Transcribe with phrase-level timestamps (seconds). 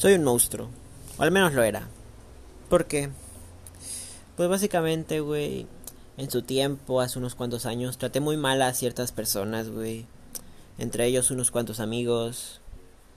[0.00, 0.70] Soy un monstruo.
[1.18, 1.86] O al menos lo era.
[2.70, 3.10] ¿Por qué?
[4.34, 5.66] Pues básicamente, güey,
[6.16, 10.06] en su tiempo, hace unos cuantos años, traté muy mal a ciertas personas, güey.
[10.78, 12.62] Entre ellos unos cuantos amigos,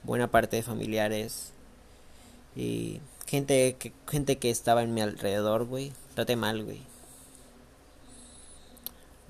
[0.02, 1.54] buena parte de familiares
[2.54, 5.90] y gente que, gente que estaba en mi alrededor, güey.
[6.12, 6.82] Traté mal, güey.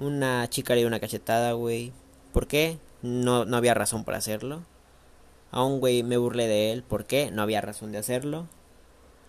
[0.01, 1.93] Una chica le dio una cachetada, güey.
[2.33, 2.79] ¿Por qué?
[3.03, 4.65] No, no había razón para hacerlo.
[5.55, 6.83] A un güey me burlé de él.
[6.83, 7.31] ¿Por qué?
[7.31, 8.49] No había razón de hacerlo.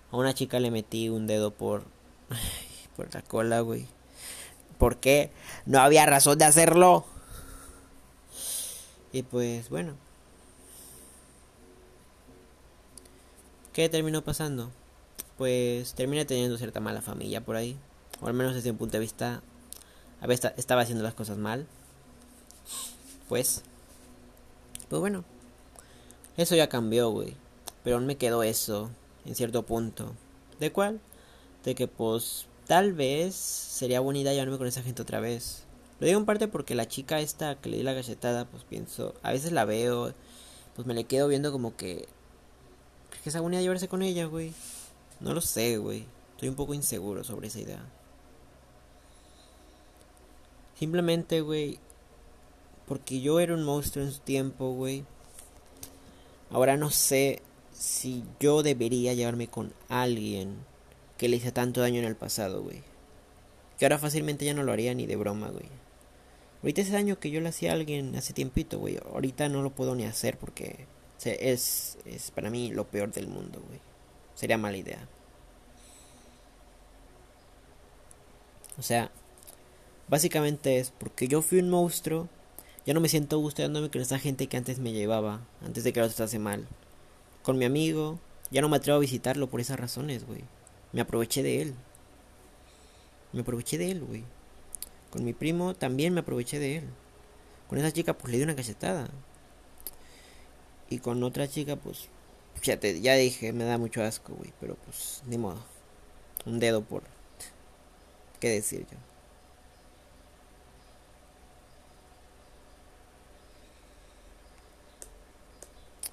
[0.09, 1.83] A una chica le metí un dedo por.
[2.95, 3.85] por la cola, güey.
[4.79, 5.29] ¿Por qué?
[5.67, 7.05] No había razón de hacerlo.
[9.11, 9.93] Y pues bueno.
[13.71, 14.71] ¿Qué terminó pasando?
[15.37, 17.77] Pues terminé teniendo cierta mala familia por ahí.
[18.19, 19.43] O al menos desde un punto de vista.
[20.21, 21.67] A veces estaba haciendo las cosas mal.
[23.29, 23.61] Pues.
[24.89, 25.23] Pues bueno.
[26.37, 27.35] Eso ya cambió, güey.
[27.83, 28.89] Pero aún me quedó eso.
[29.25, 30.13] En cierto punto.
[30.59, 30.99] ¿De cuál?
[31.63, 32.47] De que pues.
[32.67, 35.65] Tal vez sería buena idea llevarme con esa gente otra vez.
[35.99, 39.13] Lo digo en parte porque la chica esta que le di la galletada, pues pienso,
[39.21, 40.13] a veces la veo,
[40.75, 42.07] pues me le quedo viendo como que...
[43.09, 44.51] ¿Crees que es buena idea llevarse con ella, güey?
[45.19, 46.05] No lo sé, güey.
[46.31, 47.85] Estoy un poco inseguro sobre esa idea.
[50.77, 51.79] Simplemente, güey,
[52.85, 55.05] porque yo era un monstruo en su tiempo, güey.
[56.55, 57.41] Ahora no sé
[57.73, 60.55] si yo debería llevarme con alguien
[61.17, 62.81] que le hice tanto daño en el pasado, güey.
[63.77, 65.65] Que ahora fácilmente ya no lo haría ni de broma, güey.
[66.63, 68.97] Ahorita ese daño que yo le hacía a alguien hace tiempito, güey.
[69.11, 70.87] Ahorita no lo puedo ni hacer porque
[71.25, 73.81] es, es para mí lo peor del mundo, güey.
[74.33, 75.09] Sería mala idea.
[78.77, 79.11] O sea,
[80.07, 82.29] básicamente es porque yo fui un monstruo.
[82.85, 85.99] Ya no me siento gustándome con esa gente que antes me llevaba, antes de que
[85.99, 86.67] lo tratase mal.
[87.41, 88.19] Con mi amigo,
[88.51, 90.43] ya no me atrevo a visitarlo por esas razones, güey.
[90.93, 91.75] Me aproveché de él.
[93.33, 94.23] Me aproveché de él, güey.
[95.09, 96.83] Con mi primo también me aproveché de él.
[97.67, 99.09] Con esa chica pues le di una cachetada.
[100.89, 102.07] Y con otra chica pues
[102.61, 104.53] ya, te, ya dije, me da mucho asco, güey.
[104.59, 105.63] Pero pues ni modo.
[106.45, 107.03] Un dedo por...
[108.39, 108.97] ¿Qué decir yo?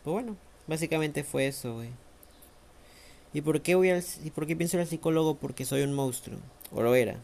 [0.04, 0.36] Pues bueno,
[0.66, 1.90] básicamente fue eso, güey.
[3.34, 5.36] ¿Y por qué voy al, y por qué pienso ir al psicólogo?
[5.36, 6.38] Porque soy un monstruo.
[6.72, 7.16] O lo era.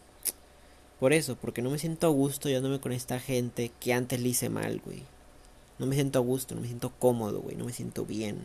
[1.01, 4.31] Por eso, porque no me siento a gusto yéndome con esta gente que antes le
[4.31, 5.03] hice mal, güey.
[5.79, 7.57] No me siento a gusto, no me siento cómodo, güey.
[7.57, 8.39] No me siento bien.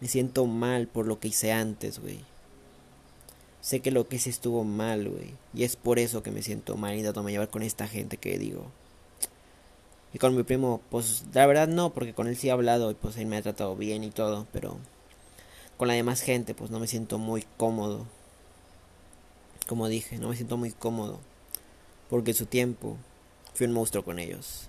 [0.00, 2.20] Me siento mal por lo que hice antes, güey.
[3.60, 5.34] Sé que lo que hice estuvo mal, güey.
[5.54, 8.38] Y es por eso que me siento mal y me llevar con esta gente que
[8.38, 8.70] digo.
[10.14, 12.94] Y con mi primo, pues la verdad no, porque con él sí he hablado y
[12.94, 14.76] pues él me ha tratado bien y todo, pero
[15.76, 18.06] con la demás gente, pues no me siento muy cómodo.
[19.66, 21.18] Como dije, no me siento muy cómodo.
[22.10, 22.96] Porque en su tiempo
[23.54, 24.68] fui un monstruo con ellos.